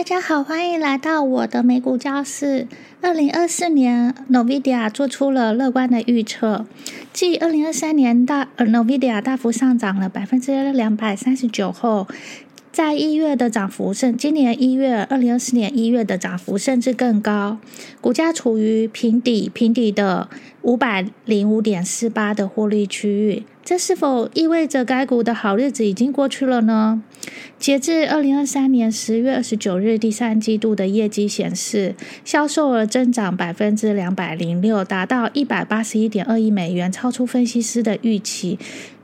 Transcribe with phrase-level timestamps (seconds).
[0.00, 2.66] 大家好，欢迎来到我的美股教室。
[3.02, 6.64] 二零二四年，Nvidia 做出了乐观的预测，
[7.12, 12.08] 继二零二三年大 Nvidia 大幅上涨了百分之两百三十九后。
[12.72, 17.58] 在一月的涨幅甚，今年一月，二零二四年一月的涨幅甚至更高，
[18.00, 20.28] 股价处于平底平底的
[20.62, 27.02] 五百零五点四八的获利区域，这是否意味着该股的好日子已经过去了呢？
[27.58, 38.58] 截至二零二三年十月二十九日第三季度的业绩显示，销售额增长百分之两百零六，达到一百八十一点二亿美元，超出分析师的预期。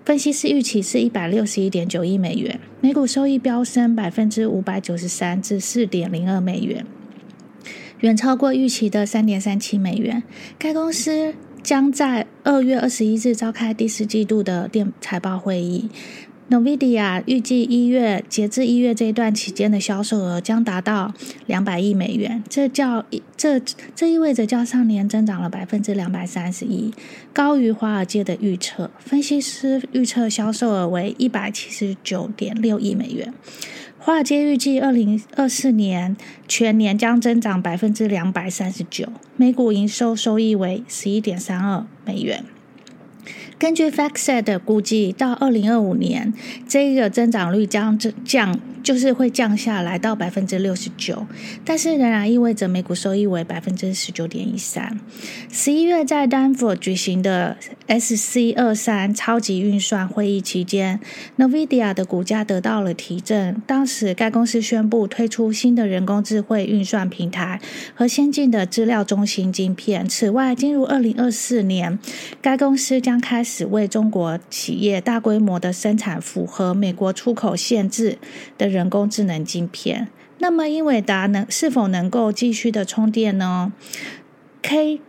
[0.07, 6.87] 分析师预期是一百六十一点九亿美元，每股收益飙升百分之五百九十三至四点零二美元，
[7.99, 10.23] 远超过预期的三点三七美元。
[10.61, 15.91] 该公司将在二月二十一日召开第四季度的电财报会议。
[16.49, 21.13] NVIDIA 预计一月截至一月这一段期间的销售额将达到
[21.47, 23.05] 两百亿美元，这较
[23.37, 23.61] 这
[23.97, 26.93] 这意味着较上年增长了百分之两百三十一，
[27.33, 28.89] 高于华尔街的预测。
[29.01, 33.35] 分析师预测销售额为一百七十九点六亿美元，
[33.99, 42.45] 华尔街预计二零二四年全年将增长百分之两百三十九，每股营收收益为十一点三二美元。
[43.59, 46.33] 根据 FactSet 的估计，到二零二五年，
[46.69, 48.59] 这个增长率将降。
[48.87, 51.27] 就是会降下来到百分之六十九，
[51.65, 55.01] 但是仍然意味着每股收益为百分之十九点一三。
[55.51, 57.57] 十一月在丹佛举行的
[57.89, 61.01] SC 二三超级运算会议期间
[61.37, 63.61] ，NVIDIA 的股价得到了提振。
[63.67, 67.61] 当时该公司宣布推出新的人工智慧运算平台
[67.93, 70.09] 和先进的资料中心晶片。
[70.09, 71.99] 此外，进入二零二四年，
[72.41, 78.17] 该公司将开始为中国企业大规模的生产符合美国出口限制
[78.57, 78.76] 的。
[78.77, 83.73] 人工智能晶片，那么英伟达能是否能够继续的充电呢
[84.63, 85.01] ？K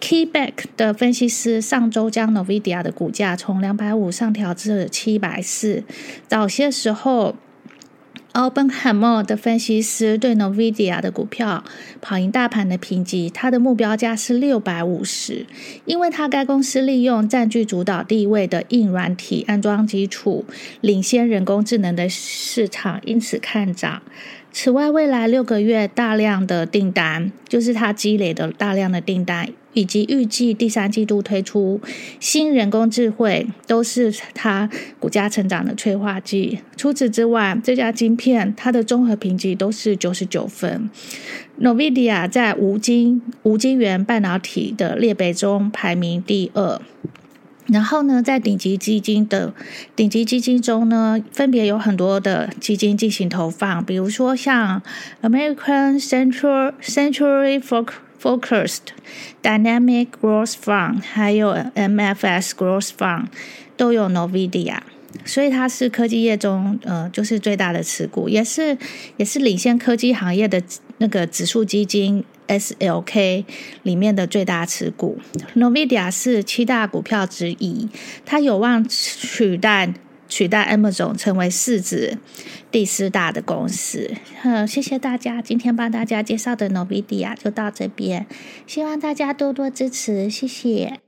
[0.00, 5.84] Keyback 的分析师上周将 Nvidia 的股价从两百五上调至七百四，
[6.26, 7.36] 早些时候。
[8.32, 11.64] 奥本海默的分析师对 Nvidia 的股票
[12.00, 15.46] 跑赢大盘的评级，他的目标价是六百五十，
[15.84, 20.44] 因为他该公司利用占据主导地位的硬软体安装基础，
[20.80, 24.00] 领先人工智能的市场，因此看涨。
[24.52, 29.48] 此外，未来六个月大量的订单，就是他积累的大量的订单。
[29.72, 31.80] 以及预计第三季度推出
[32.18, 36.58] 新人工智慧，都是它股价成长的催化剂。
[36.76, 40.90] 除此之外，这家晶片它的综合评级都是九十九分。
[41.60, 46.80] Nvidia 在无晶无晶圆半导体的列表中排名第二。
[47.66, 49.54] 然后呢，在顶级基金的
[49.94, 54.82] 顶级基金中呢，分别有很多的基金进行投放，比如说像
[55.22, 57.86] American Central Century For
[58.20, 58.88] Focused
[59.42, 63.26] Dynamic Growth Fund，还有 MFS Growth Fund
[63.76, 64.78] 都有 Nvidia，
[65.24, 68.76] 所以它是科技业中呃就是最大的持股，也是
[69.16, 70.62] 也是领先科技行业的
[70.98, 73.44] 那个指数基金 SLK
[73.84, 75.18] 里面的最大持股。
[75.54, 77.88] Nvidia 是七大股票之一，
[78.26, 79.94] 它有望取代。
[80.30, 82.16] 取代 Amazon 成为市值
[82.70, 84.10] 第四大的公司。
[84.44, 88.26] 嗯，谢谢大家，今天帮大家介绍的 Nvidia 就到这边，
[88.66, 91.00] 希望大家多多支持，谢谢。